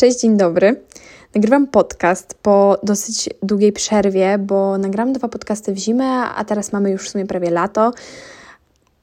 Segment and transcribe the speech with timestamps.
[0.00, 0.80] Cześć, dzień dobry.
[1.34, 6.90] Nagrywam podcast po dosyć długiej przerwie, bo nagrałam dwa podcasty w zimę, a teraz mamy
[6.90, 7.92] już w sumie prawie lato.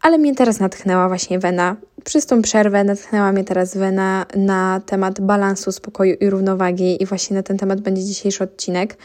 [0.02, 1.76] Ale mnie teraz natchnęła właśnie Wena.
[2.04, 7.36] Przez tą przerwę natchnęła mnie teraz Wena na temat balansu, spokoju i równowagi, i właśnie
[7.36, 8.98] na ten temat będzie dzisiejszy odcinek.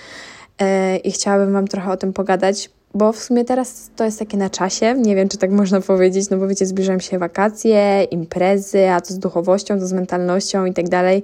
[0.60, 0.66] Yy,
[0.96, 4.50] I chciałabym Wam trochę o tym pogadać, bo w sumie teraz to jest takie na
[4.50, 9.00] czasie, nie wiem, czy tak można powiedzieć, no bo wiecie, zbliżają się wakacje, imprezy, a
[9.00, 11.22] to z duchowością, to z mentalnością i tak dalej.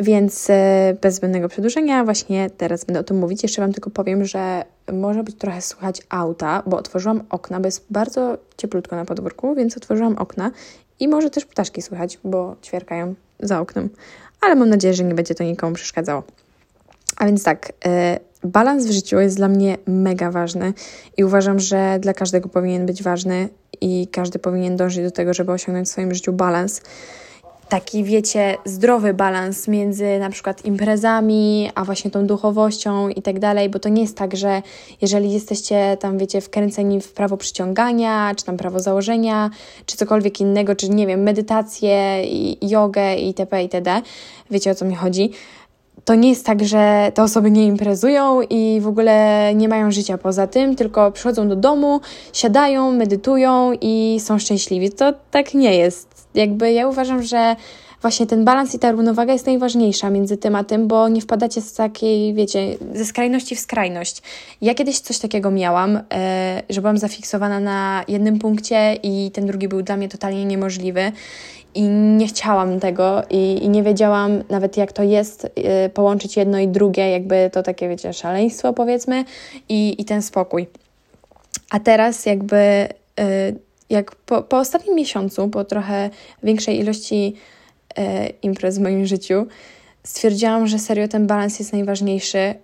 [0.00, 3.42] Więc e, bez zbędnego przedłużenia, właśnie teraz będę o tym mówić.
[3.42, 7.86] Jeszcze Wam tylko powiem, że może być trochę słychać auta, bo otworzyłam okna, bo jest
[7.90, 10.50] bardzo cieplutko na podwórku, więc otworzyłam okna
[11.00, 13.88] i może też ptaszki słychać, bo ćwierkają za oknem.
[14.40, 16.22] Ale mam nadzieję, że nie będzie to nikomu przeszkadzało.
[17.16, 20.72] A więc tak, e, balans w życiu jest dla mnie mega ważny
[21.16, 23.48] i uważam, że dla każdego powinien być ważny
[23.80, 26.82] i każdy powinien dążyć do tego, żeby osiągnąć w swoim życiu balans
[27.70, 33.68] taki, wiecie, zdrowy balans między na przykład imprezami, a właśnie tą duchowością i tak dalej,
[33.68, 34.62] bo to nie jest tak, że
[35.02, 39.50] jeżeli jesteście tam, wiecie, wkręceni w prawo przyciągania, czy tam prawo założenia,
[39.86, 43.62] czy cokolwiek innego, czy nie wiem, medytację i jogę itp.
[43.62, 44.02] itd.,
[44.50, 45.30] wiecie o co mi chodzi,
[46.04, 50.18] to nie jest tak, że te osoby nie imprezują i w ogóle nie mają życia
[50.18, 52.00] poza tym, tylko przychodzą do domu,
[52.32, 54.90] siadają, medytują i są szczęśliwi.
[54.90, 56.19] To tak nie jest.
[56.34, 57.56] Jakby ja uważam, że
[58.02, 61.60] właśnie ten balans i ta równowaga jest najważniejsza między tym a tym, bo nie wpadacie
[61.60, 64.22] z takiej, wiecie, ze skrajności w skrajność.
[64.60, 69.68] Ja kiedyś coś takiego miałam, e, że byłam zafiksowana na jednym punkcie i ten drugi
[69.68, 71.12] był dla mnie totalnie niemożliwy
[71.74, 76.58] i nie chciałam tego i, i, nie wiedziałam nawet jak to jest y, połączyć jedno
[76.58, 79.24] i drugie, jakby to takie, wiecie, szaleństwo powiedzmy
[79.68, 80.66] i, i ten spokój.
[81.70, 82.88] A teraz jakby
[83.20, 86.10] y, jak po, po ostatnim miesiącu, po trochę
[86.42, 87.34] większej ilości
[87.98, 88.02] y,
[88.42, 89.46] imprez w moim życiu,
[90.04, 92.54] stwierdziłam, że serio ten balans jest najważniejszy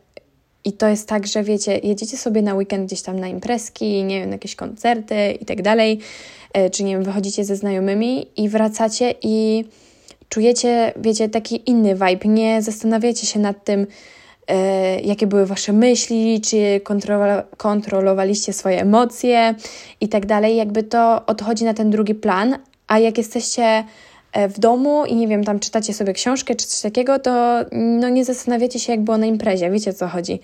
[0.64, 4.20] i to jest tak, że wiecie, jedziecie sobie na weekend gdzieś tam na imprezki, nie
[4.20, 5.98] wiem, na jakieś koncerty i tak dalej,
[6.52, 9.64] e, czy nie wiem, wychodzicie ze znajomymi i wracacie i
[10.28, 12.28] czujecie, wiecie, taki inny vibe.
[12.28, 13.86] Nie zastanawiacie się nad tym, e,
[15.04, 16.80] jakie były wasze myśli, czy
[17.56, 19.54] kontrolowaliście swoje emocje
[20.00, 20.56] i tak dalej.
[20.56, 22.58] Jakby to odchodzi na ten drugi plan,
[22.88, 23.84] a jak jesteście
[24.36, 28.08] E, w domu i nie wiem, tam czytacie sobie książkę czy coś takiego, to no
[28.08, 30.40] nie zastanawiacie się, jak było na imprezie, wiecie o co chodzi.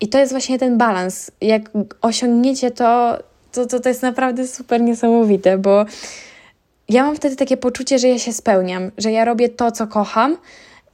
[0.00, 1.30] I to jest właśnie ten balans.
[1.40, 1.70] Jak
[2.02, 3.18] osiągniecie to,
[3.52, 5.84] to, to, to jest naprawdę super niesamowite, bo
[6.88, 10.36] ja mam wtedy takie poczucie, że ja się spełniam, że ja robię to, co kocham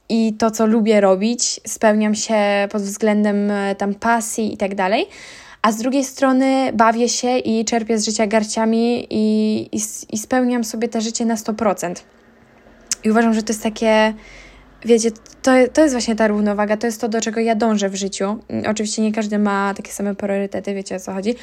[0.09, 5.07] i to, co lubię robić, spełniam się pod względem e, tam pasji i tak dalej,
[5.61, 9.79] a z drugiej strony bawię się i czerpię z życia garciami i, i,
[10.11, 11.93] i spełniam sobie te życie na 100%.
[13.03, 14.13] I uważam, że to jest takie,
[14.85, 17.95] wiecie, to, to jest właśnie ta równowaga, to jest to, do czego ja dążę w
[17.95, 18.39] życiu.
[18.69, 21.35] Oczywiście nie każdy ma takie same priorytety, wiecie o co chodzi,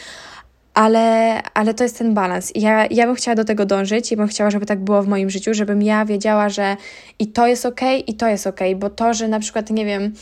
[0.75, 2.53] ale, ale to jest ten balans.
[2.55, 5.31] Ja, ja bym chciała do tego dążyć i bym chciała, żeby tak było w moim
[5.31, 6.77] życiu, żebym ja wiedziała, że
[7.19, 10.13] i to jest ok, i to jest ok, bo to, że na przykład, nie wiem,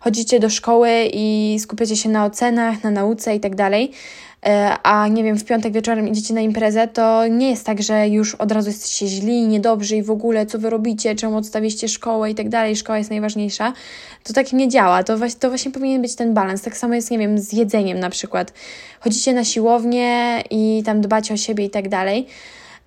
[0.00, 3.92] chodzicie do szkoły i skupiacie się na ocenach, na nauce i tak dalej,
[4.82, 8.34] a nie wiem, w piątek wieczorem idziecie na imprezę, to nie jest tak, że już
[8.34, 12.34] od razu jesteście źli, niedobrzy i w ogóle co wy robicie, czemu odstawiliście szkołę i
[12.34, 13.72] tak dalej, szkoła jest najważniejsza.
[14.24, 16.62] To tak nie działa, to właśnie, to właśnie powinien być ten balans.
[16.62, 18.52] Tak samo jest, nie wiem, z jedzeniem na przykład.
[19.00, 22.26] Chodzicie na siłownię i tam dbacie o siebie i tak dalej.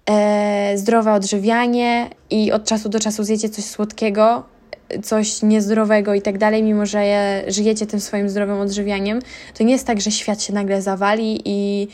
[0.09, 4.43] E, zdrowe odżywianie i od czasu do czasu zjecie coś słodkiego,
[5.03, 7.03] coś niezdrowego i tak dalej, mimo że
[7.47, 9.19] żyjecie tym swoim zdrowym odżywianiem,
[9.57, 11.87] to nie jest tak, że świat się nagle zawali i,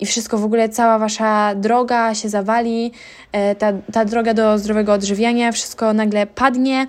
[0.00, 2.92] i wszystko w ogóle, cała wasza droga się zawali,
[3.32, 6.86] e, ta, ta droga do zdrowego odżywiania, wszystko nagle padnie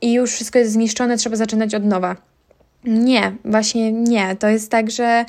[0.00, 2.16] i już wszystko jest zniszczone, trzeba zaczynać od nowa.
[2.84, 4.36] Nie, właśnie nie.
[4.36, 5.24] To jest tak, że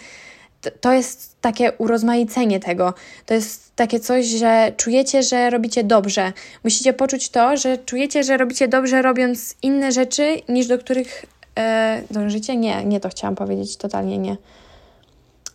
[0.82, 2.94] to jest takie urozmaicenie tego.
[3.26, 6.34] To jest takie coś, że czujecie, że robicie dobrze.
[6.64, 11.26] Musicie poczuć to, że czujecie, że robicie dobrze, robiąc inne rzeczy, niż do których
[11.60, 12.56] e, dążycie.
[12.58, 14.38] Nie, nie to chciałam powiedzieć, totalnie nie.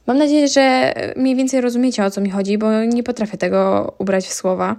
[0.07, 4.27] Mam nadzieję, że mniej więcej rozumiecie o co mi chodzi, bo nie potrafię tego ubrać
[4.27, 4.77] w słowa.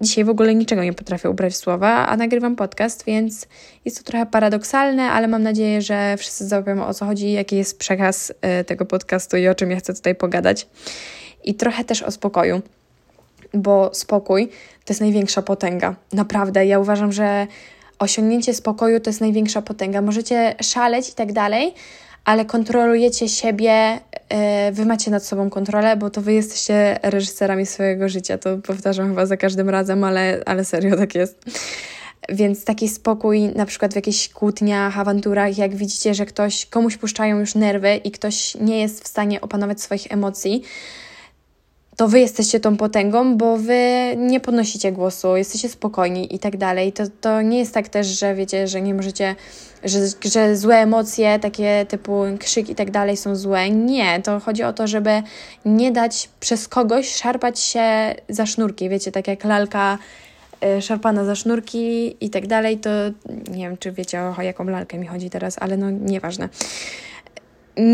[0.00, 3.46] Dzisiaj w ogóle niczego nie potrafię ubrać w słowa, a nagrywam podcast, więc
[3.84, 7.78] jest to trochę paradoksalne, ale mam nadzieję, że wszyscy załapią o co chodzi, jaki jest
[7.78, 10.66] przekaz e, tego podcastu i o czym ja chcę tutaj pogadać.
[11.44, 12.62] I trochę też o spokoju,
[13.54, 14.48] bo spokój
[14.84, 15.94] to jest największa potęga.
[16.12, 17.46] Naprawdę, ja uważam, że
[17.98, 20.02] osiągnięcie spokoju to jest największa potęga.
[20.02, 21.74] Możecie szaleć i tak dalej,
[22.26, 28.08] ale kontrolujecie siebie, e, wy macie nad sobą kontrolę, bo to wy jesteście reżyserami swojego
[28.08, 28.38] życia.
[28.38, 31.44] To powtarzam chyba za każdym razem, ale, ale serio tak jest.
[32.28, 37.40] Więc taki spokój, na przykład w jakichś kłótniach, awanturach, jak widzicie, że ktoś, komuś puszczają
[37.40, 40.62] już nerwy i ktoś nie jest w stanie opanować swoich emocji,
[41.96, 46.92] to wy jesteście tą potęgą, bo wy nie podnosicie głosu, jesteście spokojni i tak dalej.
[46.92, 49.36] To, to nie jest tak też, że wiecie, że nie możecie,
[49.84, 53.70] że, że złe emocje, takie typu krzyk i tak dalej są złe.
[53.70, 55.22] Nie, to chodzi o to, żeby
[55.64, 58.88] nie dać przez kogoś szarpać się za sznurki.
[58.88, 59.98] Wiecie, tak jak lalka
[60.78, 62.90] y, szarpana za sznurki i tak dalej, to
[63.50, 66.48] nie wiem, czy wiecie o jaką lalkę mi chodzi teraz, ale no nieważne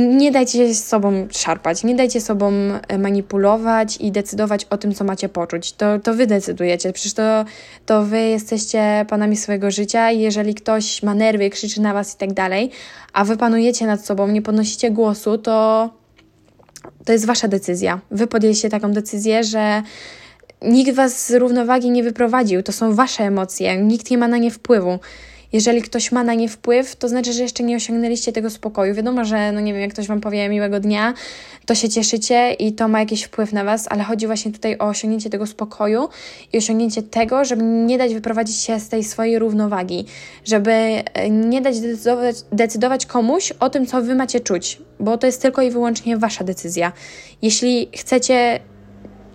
[0.08, 2.52] nie dajcie sobą szarpać, nie dajcie sobą
[2.88, 5.72] e, manipulować i decydować o tym, co macie poczuć.
[5.72, 7.44] To, to wy decydujecie, przecież to,
[7.86, 12.18] to wy jesteście panami swojego życia i jeżeli ktoś ma nerwy, krzyczy na was i
[12.18, 12.70] tak dalej,
[13.12, 15.90] a wy panujecie nad sobą, nie podnosicie głosu, to
[17.04, 18.00] to jest wasza decyzja.
[18.10, 19.82] Wy podjęliście taką decyzję, że
[20.62, 24.50] nikt was z równowagi nie wyprowadził, to są wasze emocje, nikt nie ma na nie
[24.50, 24.98] wpływu
[25.52, 28.94] jeżeli ktoś ma na nie wpływ, to znaczy, że jeszcze nie osiągnęliście tego spokoju.
[28.94, 31.14] Wiadomo, że, no nie wiem, jak ktoś Wam powie miłego dnia,
[31.66, 34.84] to się cieszycie i to ma jakiś wpływ na Was, ale chodzi właśnie tutaj o
[34.84, 36.08] osiągnięcie tego spokoju
[36.52, 40.06] i osiągnięcie tego, żeby nie dać wyprowadzić się z tej swojej równowagi,
[40.44, 45.26] żeby e, nie dać decydować, decydować komuś o tym, co Wy macie czuć, bo to
[45.26, 46.92] jest tylko i wyłącznie Wasza decyzja.
[47.42, 48.60] Jeśli chcecie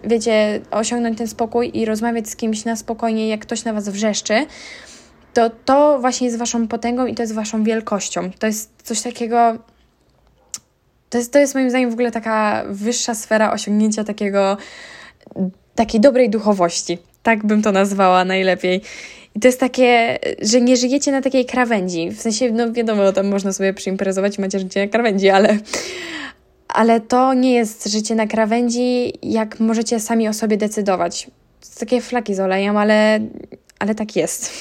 [0.03, 4.45] wiecie, osiągnąć ten spokój i rozmawiać z kimś na spokojnie, jak ktoś na was wrzeszczy,
[5.37, 8.31] to to właśnie jest waszą potęgą i to jest waszą wielkością.
[8.39, 9.57] To jest coś takiego.
[11.09, 14.57] To jest, to jest moim zdaniem w ogóle taka wyższa sfera osiągnięcia takiego,
[15.75, 16.97] takiej dobrej duchowości.
[17.23, 18.81] Tak bym to nazwała najlepiej.
[19.35, 22.09] I to jest takie, że nie żyjecie na takiej krawędzi.
[22.11, 25.57] W sensie, no wiadomo, tam można sobie przyimprezować i macie życie na krawędzi, ale,
[26.67, 31.27] ale to nie jest życie na krawędzi, jak możecie sami o sobie decydować.
[31.61, 33.19] To takie flaki z olejem, ale,
[33.79, 34.51] ale tak jest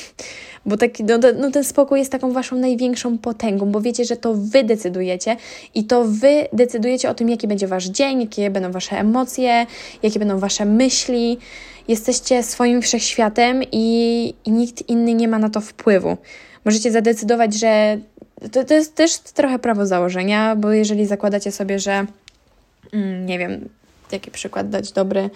[0.67, 4.35] bo taki, no, no, ten spokój jest taką waszą największą potęgą, bo wiecie, że to
[4.35, 5.37] wy decydujecie
[5.75, 9.67] i to wy decydujecie o tym, jaki będzie wasz dzień, jakie będą wasze emocje,
[10.03, 11.39] jakie będą wasze myśli.
[11.89, 16.17] Jesteście swoim wszechświatem i, i nikt inny nie ma na to wpływu.
[16.65, 17.99] Możecie zadecydować, że
[18.53, 22.07] to, to jest też trochę prawo założenia, bo jeżeli zakładacie sobie, że
[22.93, 23.69] mm, nie wiem,
[24.13, 25.31] jaki przykład dać dobry,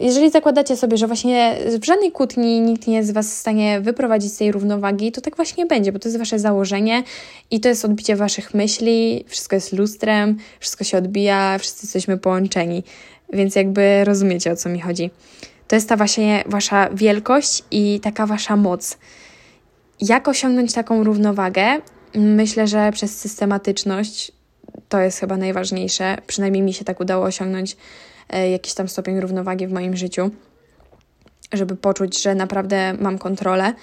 [0.00, 3.80] jeżeli zakładacie sobie, że właśnie w żadnej kłótni nikt nie jest z Was w stanie
[3.80, 7.02] wyprowadzić z tej równowagi, to tak właśnie będzie, bo to jest Wasze założenie
[7.50, 12.82] i to jest odbicie Waszych myśli, wszystko jest lustrem, wszystko się odbija, wszyscy jesteśmy połączeni,
[13.32, 15.10] więc jakby rozumiecie o co mi chodzi.
[15.68, 18.98] To jest ta właśnie Wasza wielkość i taka Wasza moc.
[20.00, 21.80] Jak osiągnąć taką równowagę?
[22.14, 24.32] Myślę, że przez systematyczność
[24.88, 26.16] to jest chyba najważniejsze.
[26.26, 27.80] Przynajmniej mi się tak udało osiągnąć E,
[28.50, 30.30] jakiś tam stopień równowagi w moim życiu,
[31.52, 33.74] żeby poczuć, że naprawdę mam kontrolę.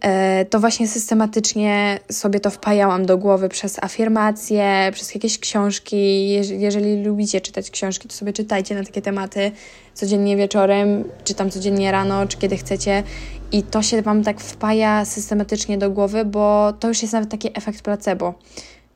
[0.00, 6.28] E, to właśnie systematycznie sobie to wpajałam do głowy przez afirmacje, przez jakieś książki.
[6.58, 9.52] Jeżeli lubicie czytać książki, to sobie czytajcie na takie tematy
[9.94, 13.02] codziennie wieczorem, czy tam codziennie rano, czy kiedy chcecie.
[13.52, 17.50] I to się Wam tak wpaja systematycznie do głowy, bo to już jest nawet taki
[17.54, 18.34] efekt placebo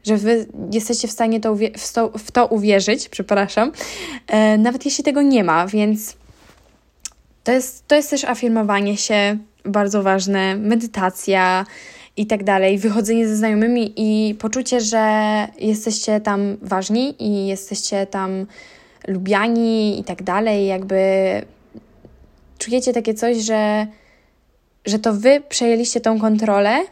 [0.04, 3.72] że wy jesteście w stanie to w, to, w to uwierzyć, przepraszam,
[4.26, 6.16] e, nawet jeśli tego nie ma, więc
[7.44, 11.66] to jest, to jest też afirmowanie się bardzo ważne, medytacja
[12.16, 18.46] i tak dalej, wychodzenie ze znajomymi i poczucie, że jesteście tam ważni i jesteście tam
[19.08, 21.02] lubiani i tak dalej, jakby
[22.58, 23.86] czujecie takie coś, że,
[24.84, 26.82] że to wy przejęliście tą kontrolę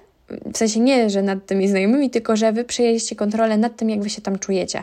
[0.53, 4.03] w sensie nie, że nad tymi znajomymi, tylko że wy przejęliście kontrolę nad tym, jak
[4.03, 4.83] wy się tam czujecie.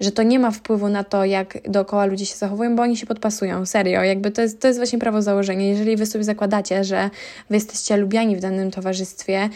[0.00, 3.06] Że to nie ma wpływu na to, jak dookoła ludzie się zachowują, bo oni się
[3.06, 3.66] podpasują.
[3.66, 5.66] Serio, jakby to jest, to jest właśnie prawo założenia.
[5.66, 7.10] Jeżeli wy sobie zakładacie, że
[7.50, 9.48] wy jesteście lubiani w danym towarzystwie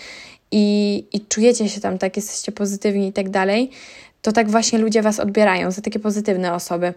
[0.51, 3.71] i, i czujecie się tam tak, jesteście pozytywni i tak dalej,
[4.23, 6.95] to tak właśnie ludzie was odbierają za takie pozytywne osoby.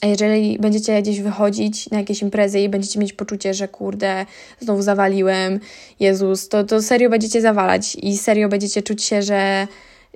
[0.00, 4.26] A jeżeli będziecie gdzieś wychodzić na jakieś imprezy i będziecie mieć poczucie, że kurde,
[4.60, 5.60] znowu zawaliłem,
[6.00, 9.66] Jezus, to, to serio będziecie zawalać i serio będziecie czuć się, że,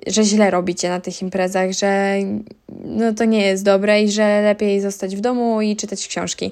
[0.07, 2.15] że źle robicie na tych imprezach, że
[2.85, 6.51] no to nie jest dobre i że lepiej zostać w domu i czytać książki.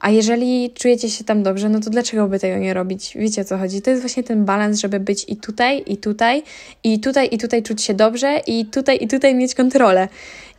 [0.00, 3.12] A jeżeli czujecie się tam dobrze, no to dlaczego by tego nie robić?
[3.16, 3.82] Wiecie o co chodzi?
[3.82, 6.42] To jest właśnie ten balans, żeby być i tutaj, i tutaj,
[6.84, 10.08] i tutaj, i tutaj czuć się dobrze, i tutaj, i tutaj mieć kontrolę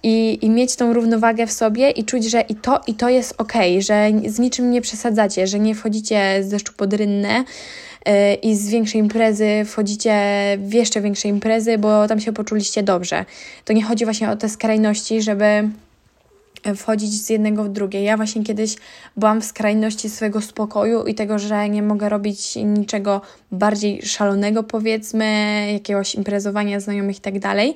[0.04, 3.34] i, i mieć tą równowagę w sobie i czuć, że i to, i to jest
[3.38, 8.70] ok, że z niczym nie przesadzacie, że nie wchodzicie z deszczu pod yy, i z
[8.70, 10.14] większej imprezy wchodzicie
[10.58, 13.26] w jeszcze większe imprezy, bo tam się poczuliście dobrze.
[13.66, 15.70] To nie chodzi właśnie o te skrajności, żeby
[16.76, 18.04] wchodzić z jednego w drugie.
[18.04, 18.76] Ja właśnie kiedyś
[19.18, 25.26] byłam w skrajności swojego spokoju i tego, że nie mogę robić niczego bardziej szalonego, powiedzmy,
[25.74, 27.76] jakiegoś imprezowania znajomych i tak dalej.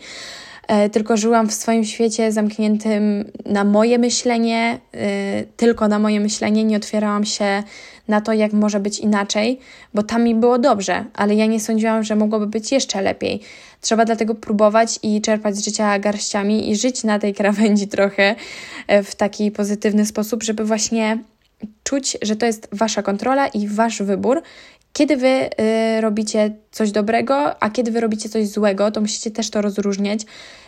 [0.68, 6.64] E, tylko żyłam w swoim świecie zamkniętym na moje myślenie, e, tylko na moje myślenie,
[6.64, 7.64] nie otwierałam się
[8.08, 9.60] na to, jak może być inaczej,
[9.94, 13.42] bo tam mi było dobrze, ale ja nie sądziłam, że mogłoby być jeszcze lepiej.
[13.82, 18.36] Trzeba dlatego próbować i czerpać z życia garściami i żyć na tej krawędzi trochę
[18.88, 21.18] e, w taki pozytywny sposób, żeby właśnie
[21.84, 24.42] czuć, że to jest wasza kontrola i wasz wybór.
[24.98, 29.50] Kiedy wy y, robicie coś dobrego, a kiedy wy robicie coś złego, to musicie też
[29.50, 30.20] to rozróżniać,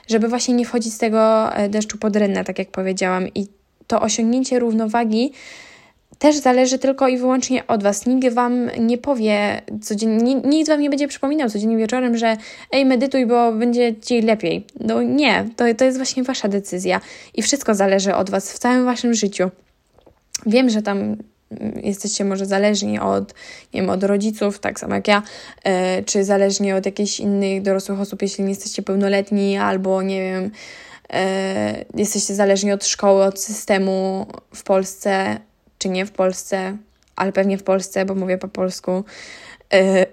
[0.08, 3.28] żeby właśnie nie wchodzić z tego e, deszczu pod rynnę, tak jak powiedziałam.
[3.36, 3.48] I
[3.88, 5.32] to osiągnięcie równowagi
[6.20, 8.06] też zależy tylko i wyłącznie od Was.
[8.06, 12.38] Nikt Wam nie powie codziennie, nikt Wam nie będzie przypominał codziennie wieczorem, że
[12.72, 14.66] ej, medytuj, bo będzie Ci lepiej.
[14.80, 17.02] No nie, to, to jest właśnie Wasza decyzja
[17.34, 19.50] i wszystko zależy od Was w całym Waszym życiu.
[20.46, 21.18] Wiem, że tam
[21.84, 23.34] jesteście może zależni od,
[23.74, 25.24] nie wiem, od rodziców, tak samo jak ja,
[25.66, 25.72] yy,
[26.06, 31.20] czy zależni od jakichś innych dorosłych osób, jeśli nie jesteście pełnoletni, albo nie wiem, yy,
[31.96, 35.38] jesteście zależni od szkoły, od systemu w Polsce
[35.78, 36.78] czy nie w Polsce,
[37.16, 39.04] ale pewnie w Polsce, bo mówię po polsku.
[39.74, 40.06] E,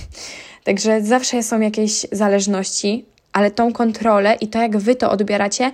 [0.64, 5.72] także zawsze są jakieś zależności, ale tą kontrolę i to, jak wy to odbieracie,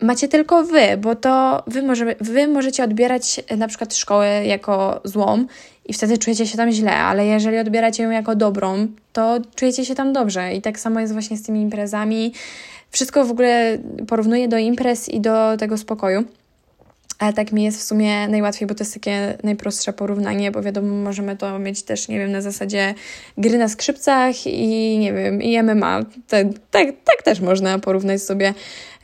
[0.00, 5.46] macie tylko wy, bo to wy, może, wy możecie odbierać na przykład szkołę jako złą
[5.86, 9.94] i wtedy czujecie się tam źle, ale jeżeli odbieracie ją jako dobrą, to czujecie się
[9.94, 10.54] tam dobrze.
[10.54, 12.32] I tak samo jest właśnie z tymi imprezami.
[12.90, 13.78] Wszystko w ogóle
[14.08, 16.24] porównuję do imprez i do tego spokoju.
[17.18, 20.94] Ale tak mi jest w sumie najłatwiej, bo to jest takie najprostsze porównanie, bo wiadomo,
[20.94, 22.94] możemy to mieć też, nie wiem, na zasadzie
[23.38, 26.00] gry na skrzypcach i nie wiem, i MMA.
[26.28, 28.54] Tak, tak, tak też można porównać sobie,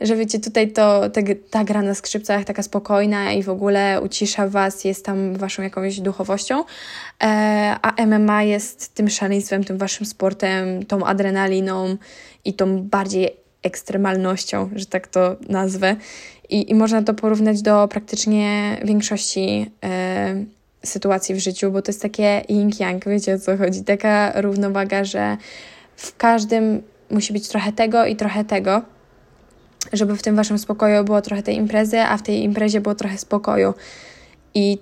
[0.01, 4.47] że wiecie, tutaj to te, ta gra na skrzypcach taka spokojna i w ogóle ucisza
[4.47, 6.63] Was, jest tam Waszą jakąś duchowością,
[7.23, 11.97] e, a MMA jest tym szaleństwem, tym Waszym sportem, tą adrenaliną
[12.45, 15.95] i tą bardziej ekstremalnością, że tak to nazwę.
[16.49, 20.45] I, i można to porównać do praktycznie większości e,
[20.83, 23.83] sytuacji w życiu, bo to jest takie yin-yang, wiecie o co chodzi.
[23.83, 25.37] Taka równowaga, że
[25.95, 26.81] w każdym
[27.11, 28.81] musi być trochę tego i trochę tego,
[29.93, 33.17] żeby w tym waszym spokoju było trochę tej imprezy, a w tej imprezie było trochę
[33.17, 33.73] spokoju.
[34.53, 34.77] I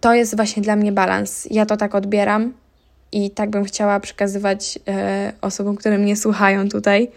[0.00, 1.48] to jest właśnie dla mnie balans.
[1.50, 2.52] Ja to tak odbieram
[3.12, 7.10] i tak bym chciała przekazywać e, osobom, które mnie słuchają tutaj.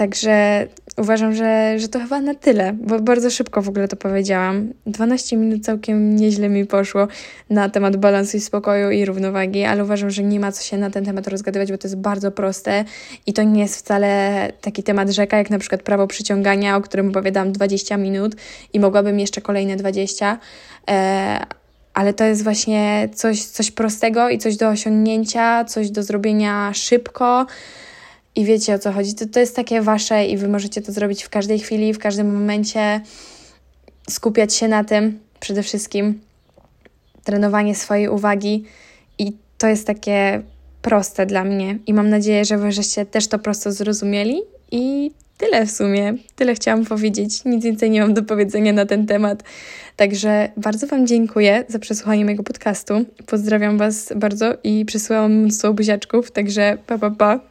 [0.00, 0.66] Także
[0.96, 4.72] uważam, że, że to chyba na tyle, bo bardzo szybko w ogóle to powiedziałam.
[4.86, 7.08] 12 minut całkiem nieźle mi poszło
[7.50, 10.90] na temat balansu i spokoju i równowagi, ale uważam, że nie ma co się na
[10.90, 12.84] ten temat rozgadywać, bo to jest bardzo proste
[13.26, 17.08] i to nie jest wcale taki temat rzeka, jak na przykład prawo przyciągania, o którym
[17.08, 18.36] opowiadam 20 minut
[18.72, 20.38] i mogłabym jeszcze kolejne 20.
[20.90, 21.46] E,
[21.94, 27.46] ale to jest właśnie coś, coś prostego i coś do osiągnięcia, coś do zrobienia szybko
[28.40, 29.14] i wiecie o co chodzi.
[29.14, 32.34] To, to jest takie wasze i wy możecie to zrobić w każdej chwili, w każdym
[32.34, 33.00] momencie.
[34.10, 36.20] Skupiać się na tym przede wszystkim.
[37.24, 38.64] Trenowanie swojej uwagi
[39.18, 40.42] i to jest takie
[40.82, 45.66] proste dla mnie i mam nadzieję, że wy żeście też to prosto zrozumieli i tyle
[45.66, 46.14] w sumie.
[46.36, 47.44] Tyle chciałam powiedzieć.
[47.44, 49.42] Nic więcej nie mam do powiedzenia na ten temat.
[49.96, 52.94] Także bardzo Wam dziękuję za przesłuchanie mojego podcastu.
[53.26, 57.49] Pozdrawiam Was bardzo i przesyłam mnóstwo buziaczków, także pa pa pa.